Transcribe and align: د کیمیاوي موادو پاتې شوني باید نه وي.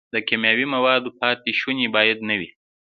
د 0.13 0.15
کیمیاوي 0.27 0.65
موادو 0.75 1.09
پاتې 1.19 1.51
شوني 1.59 1.87
باید 1.95 2.17
نه 2.29 2.35
وي. 2.39 2.49